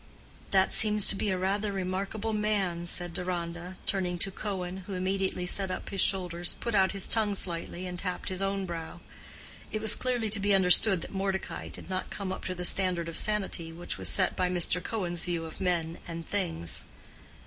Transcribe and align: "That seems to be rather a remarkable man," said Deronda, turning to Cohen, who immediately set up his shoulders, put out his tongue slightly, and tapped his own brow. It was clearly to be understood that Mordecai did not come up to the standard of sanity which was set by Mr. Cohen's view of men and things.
"That 0.49 0.73
seems 0.73 1.05
to 1.09 1.15
be 1.15 1.31
rather 1.31 1.69
a 1.69 1.73
remarkable 1.73 2.33
man," 2.33 2.87
said 2.87 3.13
Deronda, 3.13 3.77
turning 3.85 4.17
to 4.17 4.31
Cohen, 4.31 4.77
who 4.87 4.95
immediately 4.95 5.45
set 5.45 5.69
up 5.69 5.91
his 5.91 6.01
shoulders, 6.01 6.55
put 6.59 6.73
out 6.73 6.91
his 6.93 7.07
tongue 7.07 7.35
slightly, 7.35 7.85
and 7.85 7.99
tapped 7.99 8.29
his 8.29 8.41
own 8.41 8.65
brow. 8.65 8.99
It 9.71 9.79
was 9.79 9.95
clearly 9.95 10.31
to 10.31 10.39
be 10.39 10.55
understood 10.55 11.01
that 11.01 11.13
Mordecai 11.13 11.67
did 11.67 11.87
not 11.87 12.09
come 12.09 12.31
up 12.31 12.45
to 12.45 12.55
the 12.55 12.65
standard 12.65 13.09
of 13.09 13.15
sanity 13.15 13.71
which 13.71 13.99
was 13.99 14.09
set 14.09 14.35
by 14.35 14.49
Mr. 14.49 14.83
Cohen's 14.83 15.25
view 15.25 15.45
of 15.45 15.61
men 15.61 15.99
and 16.07 16.27
things. 16.27 16.85